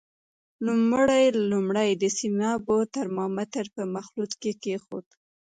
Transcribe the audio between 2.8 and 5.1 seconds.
ترمامتر په مخلوط کې کېښود.